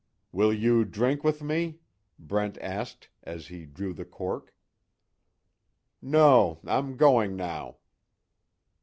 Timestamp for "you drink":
0.51-1.23